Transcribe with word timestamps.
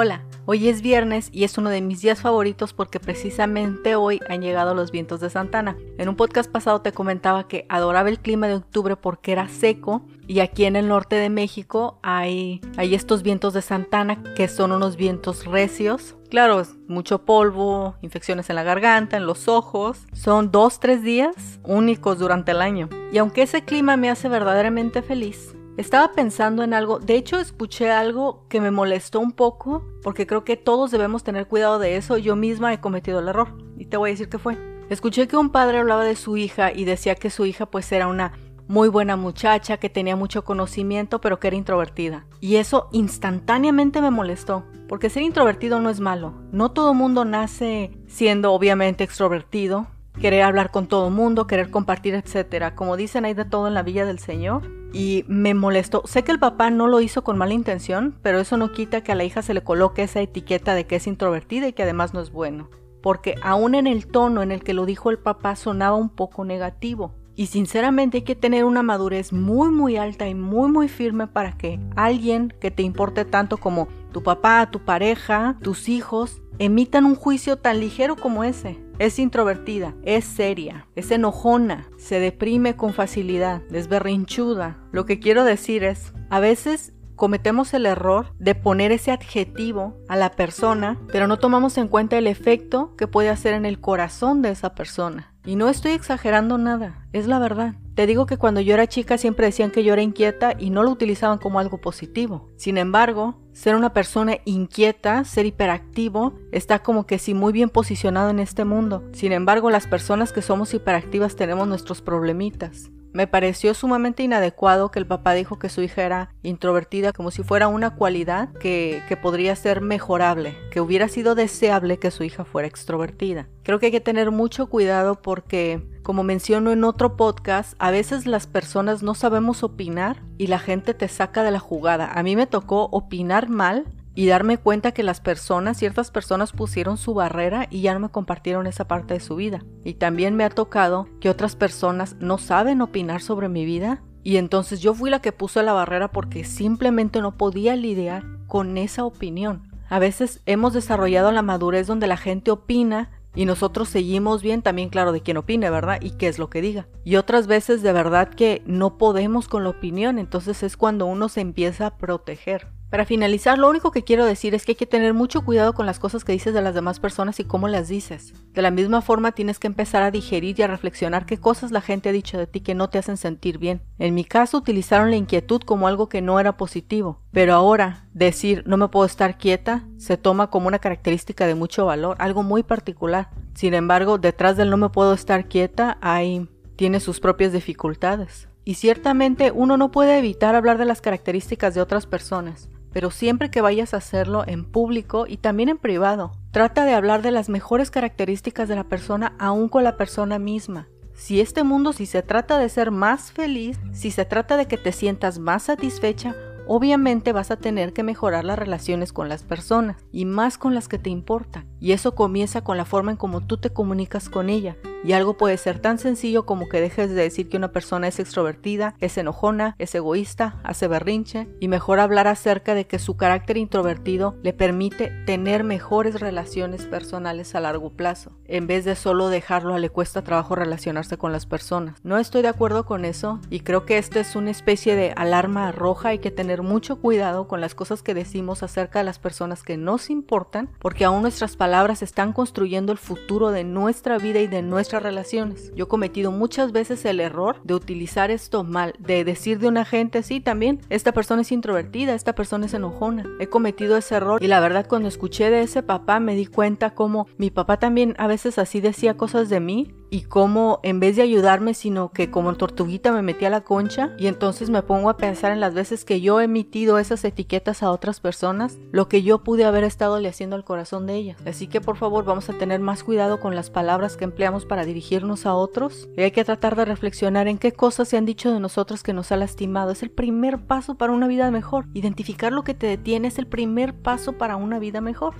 Hola, 0.00 0.22
hoy 0.46 0.68
es 0.68 0.80
viernes 0.80 1.28
y 1.32 1.42
es 1.42 1.58
uno 1.58 1.70
de 1.70 1.80
mis 1.80 2.00
días 2.00 2.20
favoritos 2.20 2.72
porque 2.72 3.00
precisamente 3.00 3.96
hoy 3.96 4.20
han 4.28 4.42
llegado 4.42 4.72
los 4.72 4.92
vientos 4.92 5.18
de 5.18 5.28
Santana. 5.28 5.76
En 5.98 6.08
un 6.08 6.14
podcast 6.14 6.48
pasado 6.48 6.82
te 6.82 6.92
comentaba 6.92 7.48
que 7.48 7.66
adoraba 7.68 8.08
el 8.08 8.20
clima 8.20 8.46
de 8.46 8.54
octubre 8.54 8.94
porque 8.94 9.32
era 9.32 9.48
seco 9.48 10.02
y 10.28 10.38
aquí 10.38 10.66
en 10.66 10.76
el 10.76 10.86
norte 10.86 11.16
de 11.16 11.30
México 11.30 11.98
hay, 12.04 12.60
estos 12.78 13.24
vientos 13.24 13.54
de 13.54 13.62
Santana 13.62 14.22
que 14.36 14.46
son 14.46 14.70
unos 14.70 14.96
vientos 14.96 15.44
recios. 15.46 16.14
Claro, 16.30 16.62
mucho 16.86 17.24
polvo, 17.24 17.96
infecciones 18.00 18.50
en 18.50 18.54
la 18.54 18.62
garganta, 18.62 19.16
en 19.16 19.26
los 19.26 19.48
ojos. 19.48 20.06
Son 20.12 20.52
dos, 20.52 20.78
tres 20.78 21.02
días 21.02 21.58
únicos 21.64 22.20
durante 22.20 22.52
el 22.52 22.62
año. 22.62 22.88
Y 23.12 23.18
aunque 23.18 23.42
ese 23.42 23.64
clima 23.64 23.96
me 23.96 24.10
hace 24.10 24.28
verdaderamente 24.28 25.02
feliz, 25.02 25.56
estaba 25.78 26.10
pensando 26.12 26.64
en 26.64 26.74
algo, 26.74 26.98
de 26.98 27.14
hecho 27.14 27.38
escuché 27.38 27.90
algo 27.90 28.44
que 28.48 28.60
me 28.60 28.72
molestó 28.72 29.20
un 29.20 29.30
poco, 29.30 29.84
porque 30.02 30.26
creo 30.26 30.44
que 30.44 30.56
todos 30.56 30.90
debemos 30.90 31.22
tener 31.22 31.46
cuidado 31.46 31.78
de 31.78 31.96
eso, 31.96 32.18
yo 32.18 32.34
misma 32.34 32.74
he 32.74 32.80
cometido 32.80 33.20
el 33.20 33.28
error, 33.28 33.56
y 33.76 33.86
te 33.86 33.96
voy 33.96 34.10
a 34.10 34.12
decir 34.12 34.28
qué 34.28 34.38
fue. 34.38 34.58
Escuché 34.90 35.28
que 35.28 35.36
un 35.36 35.50
padre 35.50 35.78
hablaba 35.78 36.02
de 36.02 36.16
su 36.16 36.36
hija 36.36 36.72
y 36.72 36.84
decía 36.84 37.14
que 37.14 37.30
su 37.30 37.46
hija 37.46 37.66
pues 37.66 37.92
era 37.92 38.08
una 38.08 38.32
muy 38.66 38.88
buena 38.88 39.16
muchacha, 39.16 39.76
que 39.76 39.88
tenía 39.88 40.16
mucho 40.16 40.44
conocimiento, 40.44 41.20
pero 41.20 41.38
que 41.38 41.46
era 41.46 41.56
introvertida. 41.56 42.26
Y 42.40 42.56
eso 42.56 42.88
instantáneamente 42.90 44.02
me 44.02 44.10
molestó, 44.10 44.64
porque 44.88 45.10
ser 45.10 45.22
introvertido 45.22 45.80
no 45.80 45.90
es 45.90 46.00
malo. 46.00 46.34
No 46.50 46.72
todo 46.72 46.92
mundo 46.92 47.24
nace 47.24 47.92
siendo 48.08 48.52
obviamente 48.52 49.04
extrovertido, 49.04 49.86
querer 50.20 50.42
hablar 50.42 50.70
con 50.70 50.88
todo 50.88 51.08
mundo, 51.08 51.46
querer 51.46 51.70
compartir, 51.70 52.14
etcétera. 52.14 52.74
Como 52.74 52.96
dicen, 52.96 53.24
hay 53.24 53.34
de 53.34 53.44
todo 53.44 53.68
en 53.68 53.74
la 53.74 53.82
Villa 53.82 54.04
del 54.04 54.18
Señor. 54.18 54.77
Y 54.92 55.24
me 55.28 55.54
molestó. 55.54 56.02
Sé 56.06 56.24
que 56.24 56.32
el 56.32 56.38
papá 56.38 56.70
no 56.70 56.86
lo 56.86 57.00
hizo 57.00 57.22
con 57.22 57.36
mala 57.38 57.54
intención, 57.54 58.18
pero 58.22 58.40
eso 58.40 58.56
no 58.56 58.72
quita 58.72 59.02
que 59.02 59.12
a 59.12 59.14
la 59.14 59.24
hija 59.24 59.42
se 59.42 59.54
le 59.54 59.62
coloque 59.62 60.02
esa 60.02 60.20
etiqueta 60.20 60.74
de 60.74 60.86
que 60.86 60.96
es 60.96 61.06
introvertida 61.06 61.68
y 61.68 61.72
que 61.72 61.82
además 61.82 62.14
no 62.14 62.20
es 62.20 62.32
bueno. 62.32 62.70
Porque 63.02 63.34
aún 63.42 63.74
en 63.74 63.86
el 63.86 64.06
tono 64.06 64.42
en 64.42 64.50
el 64.50 64.62
que 64.64 64.74
lo 64.74 64.86
dijo 64.86 65.10
el 65.10 65.18
papá 65.18 65.56
sonaba 65.56 65.96
un 65.96 66.08
poco 66.08 66.44
negativo. 66.44 67.14
Y 67.36 67.46
sinceramente 67.46 68.16
hay 68.16 68.22
que 68.22 68.34
tener 68.34 68.64
una 68.64 68.82
madurez 68.82 69.32
muy 69.32 69.70
muy 69.70 69.96
alta 69.96 70.26
y 70.26 70.34
muy 70.34 70.68
muy 70.72 70.88
firme 70.88 71.28
para 71.28 71.52
que 71.52 71.78
alguien 71.94 72.52
que 72.60 72.72
te 72.72 72.82
importe 72.82 73.24
tanto 73.24 73.58
como 73.58 73.86
tu 74.10 74.24
papá, 74.24 74.68
tu 74.72 74.80
pareja, 74.80 75.56
tus 75.62 75.88
hijos, 75.88 76.42
emitan 76.58 77.04
un 77.04 77.14
juicio 77.14 77.56
tan 77.56 77.78
ligero 77.78 78.16
como 78.16 78.42
ese. 78.42 78.87
Es 78.98 79.20
introvertida, 79.20 79.94
es 80.02 80.24
seria, 80.24 80.88
es 80.96 81.12
enojona, 81.12 81.88
se 81.98 82.18
deprime 82.18 82.74
con 82.74 82.92
facilidad, 82.92 83.62
es 83.72 83.86
berrinchuda. 83.88 84.78
Lo 84.90 85.06
que 85.06 85.20
quiero 85.20 85.44
decir 85.44 85.84
es, 85.84 86.12
a 86.30 86.40
veces 86.40 86.92
cometemos 87.14 87.74
el 87.74 87.86
error 87.86 88.32
de 88.38 88.56
poner 88.56 88.90
ese 88.90 89.12
adjetivo 89.12 89.96
a 90.08 90.16
la 90.16 90.30
persona, 90.30 90.98
pero 91.12 91.28
no 91.28 91.38
tomamos 91.38 91.78
en 91.78 91.86
cuenta 91.86 92.18
el 92.18 92.26
efecto 92.26 92.96
que 92.96 93.06
puede 93.06 93.28
hacer 93.28 93.54
en 93.54 93.66
el 93.66 93.80
corazón 93.80 94.42
de 94.42 94.50
esa 94.50 94.74
persona. 94.74 95.34
Y 95.44 95.56
no 95.56 95.68
estoy 95.68 95.92
exagerando 95.92 96.58
nada, 96.58 97.06
es 97.12 97.26
la 97.26 97.38
verdad. 97.38 97.74
Te 97.94 98.06
digo 98.06 98.26
que 98.26 98.36
cuando 98.36 98.60
yo 98.60 98.74
era 98.74 98.86
chica 98.86 99.16
siempre 99.16 99.46
decían 99.46 99.70
que 99.70 99.82
yo 99.82 99.92
era 99.92 100.02
inquieta 100.02 100.54
y 100.58 100.70
no 100.70 100.82
lo 100.82 100.90
utilizaban 100.90 101.38
como 101.38 101.58
algo 101.58 101.80
positivo. 101.80 102.50
Sin 102.56 102.78
embargo, 102.78 103.40
ser 103.58 103.74
una 103.74 103.92
persona 103.92 104.36
inquieta, 104.44 105.24
ser 105.24 105.44
hiperactivo, 105.44 106.32
está 106.52 106.78
como 106.78 107.06
que 107.06 107.18
sí 107.18 107.34
muy 107.34 107.52
bien 107.52 107.70
posicionado 107.70 108.30
en 108.30 108.38
este 108.38 108.64
mundo. 108.64 109.02
Sin 109.12 109.32
embargo, 109.32 109.68
las 109.68 109.88
personas 109.88 110.32
que 110.32 110.42
somos 110.42 110.74
hiperactivas 110.74 111.34
tenemos 111.34 111.66
nuestros 111.66 112.00
problemitas. 112.00 112.92
Me 113.12 113.26
pareció 113.26 113.74
sumamente 113.74 114.22
inadecuado 114.22 114.90
que 114.90 114.98
el 114.98 115.06
papá 115.06 115.32
dijo 115.34 115.58
que 115.58 115.68
su 115.68 115.82
hija 115.82 116.02
era 116.02 116.34
introvertida 116.42 117.12
como 117.12 117.30
si 117.30 117.42
fuera 117.42 117.68
una 117.68 117.94
cualidad 117.94 118.52
que, 118.54 119.02
que, 119.08 119.16
podría 119.16 119.56
ser 119.56 119.80
mejorable, 119.80 120.56
que 120.70 120.80
hubiera 120.80 121.08
sido 121.08 121.34
deseable 121.34 121.98
que 121.98 122.10
su 122.10 122.24
hija 122.24 122.44
fuera 122.44 122.68
extrovertida. 122.68 123.48
Creo 123.62 123.78
que 123.78 123.86
hay 123.86 123.92
que 123.92 124.00
tener 124.00 124.30
mucho 124.30 124.68
cuidado 124.68 125.20
porque, 125.20 125.82
como 126.02 126.22
menciono 126.22 126.70
en 126.70 126.84
otro 126.84 127.16
podcast, 127.16 127.74
a 127.78 127.90
veces 127.90 128.26
las 128.26 128.46
personas 128.46 129.02
no 129.02 129.14
sabemos 129.14 129.62
opinar 129.62 130.22
y 130.36 130.46
la 130.46 130.58
gente 130.58 130.94
te 130.94 131.08
saca 131.08 131.42
de 131.42 131.50
la 131.50 131.58
jugada. 131.58 132.10
A 132.12 132.22
mí 132.22 132.36
me 132.36 132.46
tocó 132.46 132.84
opinar 132.92 133.48
mal 133.48 133.86
y 134.18 134.26
darme 134.26 134.58
cuenta 134.58 134.90
que 134.90 135.04
las 135.04 135.20
personas, 135.20 135.76
ciertas 135.76 136.10
personas 136.10 136.50
pusieron 136.50 136.96
su 136.96 137.14
barrera 137.14 137.68
y 137.70 137.82
ya 137.82 137.94
no 137.94 138.00
me 138.00 138.08
compartieron 138.08 138.66
esa 138.66 138.88
parte 138.88 139.14
de 139.14 139.20
su 139.20 139.36
vida. 139.36 139.64
Y 139.84 139.94
también 139.94 140.34
me 140.34 140.42
ha 140.42 140.50
tocado 140.50 141.06
que 141.20 141.30
otras 141.30 141.54
personas 141.54 142.16
no 142.18 142.36
saben 142.36 142.80
opinar 142.80 143.20
sobre 143.22 143.48
mi 143.48 143.64
vida 143.64 144.02
y 144.24 144.38
entonces 144.38 144.80
yo 144.80 144.92
fui 144.92 145.08
la 145.08 145.20
que 145.20 145.30
puso 145.30 145.62
la 145.62 145.72
barrera 145.72 146.10
porque 146.10 146.42
simplemente 146.42 147.20
no 147.20 147.36
podía 147.36 147.76
lidiar 147.76 148.24
con 148.48 148.76
esa 148.76 149.04
opinión. 149.04 149.70
A 149.88 150.00
veces 150.00 150.42
hemos 150.46 150.72
desarrollado 150.72 151.30
la 151.30 151.42
madurez 151.42 151.86
donde 151.86 152.08
la 152.08 152.16
gente 152.16 152.50
opina 152.50 153.12
y 153.36 153.44
nosotros 153.44 153.88
seguimos 153.88 154.42
bien 154.42 154.62
también 154.62 154.88
claro 154.88 155.12
de 155.12 155.20
quién 155.20 155.36
opine, 155.36 155.70
¿verdad? 155.70 156.00
Y 156.02 156.10
qué 156.16 156.26
es 156.26 156.40
lo 156.40 156.50
que 156.50 156.60
diga. 156.60 156.88
Y 157.04 157.14
otras 157.14 157.46
veces 157.46 157.82
de 157.82 157.92
verdad 157.92 158.30
que 158.30 158.62
no 158.66 158.98
podemos 158.98 159.46
con 159.46 159.62
la 159.62 159.70
opinión, 159.70 160.18
entonces 160.18 160.64
es 160.64 160.76
cuando 160.76 161.06
uno 161.06 161.28
se 161.28 161.40
empieza 161.40 161.86
a 161.86 161.96
proteger. 161.98 162.76
Para 162.90 163.04
finalizar, 163.04 163.58
lo 163.58 163.68
único 163.68 163.90
que 163.90 164.02
quiero 164.02 164.24
decir 164.24 164.54
es 164.54 164.64
que 164.64 164.72
hay 164.72 164.76
que 164.76 164.86
tener 164.86 165.12
mucho 165.12 165.42
cuidado 165.42 165.74
con 165.74 165.84
las 165.84 165.98
cosas 165.98 166.24
que 166.24 166.32
dices 166.32 166.54
de 166.54 166.62
las 166.62 166.74
demás 166.74 167.00
personas 167.00 167.38
y 167.38 167.44
cómo 167.44 167.68
las 167.68 167.88
dices. 167.88 168.32
De 168.54 168.62
la 168.62 168.70
misma 168.70 169.02
forma 169.02 169.32
tienes 169.32 169.58
que 169.58 169.66
empezar 169.66 170.02
a 170.02 170.10
digerir 170.10 170.58
y 170.58 170.62
a 170.62 170.68
reflexionar 170.68 171.26
qué 171.26 171.36
cosas 171.36 171.70
la 171.70 171.82
gente 171.82 172.08
ha 172.08 172.12
dicho 172.12 172.38
de 172.38 172.46
ti 172.46 172.62
que 172.62 172.74
no 172.74 172.88
te 172.88 172.96
hacen 172.96 173.18
sentir 173.18 173.58
bien. 173.58 173.82
En 173.98 174.14
mi 174.14 174.24
caso 174.24 174.56
utilizaron 174.56 175.10
la 175.10 175.16
inquietud 175.16 175.60
como 175.60 175.86
algo 175.86 176.08
que 176.08 176.22
no 176.22 176.40
era 176.40 176.56
positivo, 176.56 177.20
pero 177.30 177.52
ahora 177.52 178.06
decir 178.14 178.62
no 178.66 178.78
me 178.78 178.88
puedo 178.88 179.04
estar 179.04 179.36
quieta 179.36 179.84
se 179.98 180.16
toma 180.16 180.48
como 180.48 180.68
una 180.68 180.78
característica 180.78 181.46
de 181.46 181.54
mucho 181.54 181.84
valor, 181.84 182.16
algo 182.20 182.42
muy 182.42 182.62
particular. 182.62 183.28
Sin 183.52 183.74
embargo, 183.74 184.16
detrás 184.16 184.56
del 184.56 184.70
no 184.70 184.78
me 184.78 184.88
puedo 184.88 185.12
estar 185.12 185.46
quieta 185.46 185.98
hay 186.00 186.48
tiene 186.76 187.00
sus 187.00 187.20
propias 187.20 187.52
dificultades. 187.52 188.48
Y 188.64 188.74
ciertamente 188.74 189.50
uno 189.50 189.76
no 189.76 189.90
puede 189.90 190.18
evitar 190.18 190.54
hablar 190.54 190.78
de 190.78 190.84
las 190.86 191.02
características 191.02 191.74
de 191.74 191.82
otras 191.82 192.06
personas 192.06 192.70
pero 192.92 193.10
siempre 193.10 193.50
que 193.50 193.60
vayas 193.60 193.94
a 193.94 193.98
hacerlo 193.98 194.44
en 194.46 194.64
público 194.64 195.26
y 195.28 195.38
también 195.38 195.68
en 195.68 195.78
privado, 195.78 196.32
trata 196.50 196.84
de 196.84 196.94
hablar 196.94 197.22
de 197.22 197.30
las 197.30 197.48
mejores 197.48 197.90
características 197.90 198.68
de 198.68 198.76
la 198.76 198.84
persona 198.84 199.34
aún 199.38 199.68
con 199.68 199.84
la 199.84 199.96
persona 199.96 200.38
misma. 200.38 200.88
Si 201.14 201.40
este 201.40 201.64
mundo, 201.64 201.92
si 201.92 202.06
se 202.06 202.22
trata 202.22 202.58
de 202.58 202.68
ser 202.68 202.90
más 202.92 203.32
feliz, 203.32 203.80
si 203.92 204.12
se 204.12 204.24
trata 204.24 204.56
de 204.56 204.66
que 204.66 204.78
te 204.78 204.92
sientas 204.92 205.40
más 205.40 205.64
satisfecha, 205.64 206.36
obviamente 206.68 207.32
vas 207.32 207.50
a 207.50 207.56
tener 207.56 207.92
que 207.92 208.04
mejorar 208.04 208.44
las 208.44 208.58
relaciones 208.58 209.12
con 209.12 209.28
las 209.28 209.42
personas 209.42 209.96
y 210.12 210.26
más 210.26 210.58
con 210.58 210.74
las 210.74 210.86
que 210.86 210.98
te 210.98 211.10
importan. 211.10 211.66
Y 211.80 211.92
eso 211.92 212.14
comienza 212.14 212.62
con 212.62 212.76
la 212.76 212.84
forma 212.84 213.12
en 213.12 213.16
cómo 213.16 213.40
tú 213.40 213.56
te 213.56 213.70
comunicas 213.70 214.28
con 214.28 214.48
ella. 214.48 214.76
Y 215.04 215.12
algo 215.12 215.36
puede 215.36 215.56
ser 215.58 215.78
tan 215.78 215.98
sencillo 215.98 216.44
como 216.44 216.68
que 216.68 216.80
dejes 216.80 217.10
de 217.10 217.22
decir 217.22 217.48
que 217.48 217.56
una 217.56 217.70
persona 217.70 218.08
es 218.08 218.18
extrovertida, 218.18 218.96
es 218.98 219.16
enojona, 219.16 219.76
es 219.78 219.94
egoísta, 219.94 220.58
hace 220.64 220.88
berrinche, 220.88 221.46
y 221.60 221.68
mejor 221.68 222.00
hablar 222.00 222.26
acerca 222.26 222.74
de 222.74 222.86
que 222.88 222.98
su 222.98 223.16
carácter 223.16 223.56
introvertido 223.58 224.36
le 224.42 224.52
permite 224.52 225.12
tener 225.24 225.62
mejores 225.62 226.18
relaciones 226.18 226.86
personales 226.86 227.54
a 227.54 227.60
largo 227.60 227.90
plazo, 227.90 228.32
en 228.46 228.66
vez 228.66 228.84
de 228.84 228.96
solo 228.96 229.28
dejarlo 229.28 229.74
a 229.74 229.78
le 229.78 229.88
cuesta 229.88 230.22
trabajo 230.22 230.56
relacionarse 230.56 231.16
con 231.16 231.30
las 231.30 231.46
personas. 231.46 232.00
No 232.02 232.18
estoy 232.18 232.42
de 232.42 232.48
acuerdo 232.48 232.84
con 232.84 233.04
eso 233.04 233.38
y 233.50 233.60
creo 233.60 233.86
que 233.86 233.98
esto 233.98 234.18
es 234.18 234.34
una 234.34 234.50
especie 234.50 234.96
de 234.96 235.12
alarma 235.16 235.70
roja, 235.70 236.08
hay 236.08 236.18
que 236.18 236.32
tener 236.32 236.62
mucho 236.62 237.00
cuidado 237.00 237.46
con 237.46 237.60
las 237.60 237.76
cosas 237.76 238.02
que 238.02 238.14
decimos 238.14 238.64
acerca 238.64 238.98
de 238.98 239.04
las 239.04 239.20
personas 239.20 239.62
que 239.62 239.76
nos 239.76 240.10
importan, 240.10 240.70
porque 240.80 241.04
aún 241.04 241.22
nuestras 241.22 241.54
palabras 241.54 241.67
palabras 241.68 242.00
están 242.00 242.32
construyendo 242.32 242.92
el 242.92 242.98
futuro 242.98 243.50
de 243.50 243.62
nuestra 243.62 244.16
vida 244.16 244.40
y 244.40 244.46
de 244.46 244.62
nuestras 244.62 245.02
relaciones. 245.02 245.70
Yo 245.74 245.84
he 245.84 245.88
cometido 245.88 246.32
muchas 246.32 246.72
veces 246.72 247.04
el 247.04 247.20
error 247.20 247.60
de 247.62 247.74
utilizar 247.74 248.30
esto 248.30 248.64
mal, 248.64 248.94
de 248.98 249.22
decir 249.22 249.58
de 249.58 249.68
una 249.68 249.84
gente, 249.84 250.22
sí, 250.22 250.40
también, 250.40 250.80
esta 250.88 251.12
persona 251.12 251.42
es 251.42 251.52
introvertida, 251.52 252.14
esta 252.14 252.34
persona 252.34 252.64
es 252.64 252.72
enojona. 252.72 253.26
He 253.38 253.48
cometido 253.48 253.98
ese 253.98 254.14
error 254.14 254.42
y 254.42 254.46
la 254.46 254.60
verdad 254.60 254.86
cuando 254.88 255.08
escuché 255.08 255.50
de 255.50 255.60
ese 255.60 255.82
papá 255.82 256.20
me 256.20 256.34
di 256.34 256.46
cuenta 256.46 256.94
como 256.94 257.26
mi 257.36 257.50
papá 257.50 257.78
también 257.78 258.14
a 258.16 258.28
veces 258.28 258.58
así 258.58 258.80
decía 258.80 259.18
cosas 259.18 259.50
de 259.50 259.60
mí 259.60 259.94
y 260.10 260.22
cómo 260.22 260.80
en 260.82 261.00
vez 261.00 261.16
de 261.16 261.22
ayudarme, 261.22 261.74
sino 261.74 262.10
que 262.10 262.30
como 262.30 262.54
tortuguita 262.54 263.12
me 263.12 263.22
metí 263.22 263.44
a 263.44 263.50
la 263.50 263.62
concha 263.62 264.14
y 264.18 264.26
entonces 264.26 264.70
me 264.70 264.82
pongo 264.82 265.10
a 265.10 265.16
pensar 265.16 265.52
en 265.52 265.60
las 265.60 265.74
veces 265.74 266.04
que 266.04 266.20
yo 266.20 266.40
he 266.40 266.44
emitido 266.44 266.98
esas 266.98 267.24
etiquetas 267.24 267.82
a 267.82 267.90
otras 267.90 268.20
personas, 268.20 268.78
lo 268.90 269.08
que 269.08 269.22
yo 269.22 269.44
pude 269.44 269.64
haber 269.64 269.84
estado 269.84 270.18
le 270.18 270.28
haciendo 270.28 270.56
al 270.56 270.64
corazón 270.64 271.06
de 271.06 271.14
ellas. 271.14 271.38
Así 271.46 271.66
que 271.66 271.80
por 271.80 271.96
favor 271.96 272.24
vamos 272.24 272.48
a 272.48 272.54
tener 272.54 272.80
más 272.80 273.04
cuidado 273.04 273.40
con 273.40 273.54
las 273.54 273.70
palabras 273.70 274.16
que 274.16 274.24
empleamos 274.24 274.64
para 274.64 274.84
dirigirnos 274.84 275.46
a 275.46 275.54
otros 275.54 276.08
y 276.16 276.22
hay 276.22 276.30
que 276.30 276.44
tratar 276.44 276.76
de 276.76 276.84
reflexionar 276.84 277.48
en 277.48 277.58
qué 277.58 277.72
cosas 277.72 278.08
se 278.08 278.16
han 278.16 278.26
dicho 278.26 278.52
de 278.52 278.60
nosotros 278.60 279.02
que 279.02 279.12
nos 279.12 279.32
ha 279.32 279.36
lastimado. 279.36 279.90
Es 279.90 280.02
el 280.02 280.10
primer 280.10 280.58
paso 280.66 280.96
para 280.96 281.12
una 281.12 281.28
vida 281.28 281.50
mejor. 281.50 281.86
Identificar 281.94 282.52
lo 282.52 282.64
que 282.64 282.74
te 282.74 282.86
detiene 282.86 283.28
es 283.28 283.38
el 283.38 283.46
primer 283.46 283.94
paso 283.94 284.34
para 284.34 284.56
una 284.56 284.78
vida 284.78 285.00
mejor. 285.00 285.34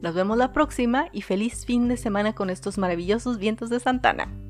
Nos 0.00 0.14
vemos 0.14 0.38
la 0.38 0.52
próxima 0.52 1.08
y 1.12 1.22
feliz 1.22 1.66
fin 1.66 1.88
de 1.88 1.96
semana 1.96 2.34
con 2.34 2.50
estos 2.50 2.78
maravillosos 2.78 3.38
vientos 3.38 3.68
de 3.68 3.80
Santana. 3.80 4.47